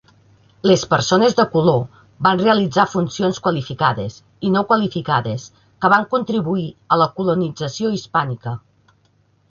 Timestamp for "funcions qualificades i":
2.95-4.53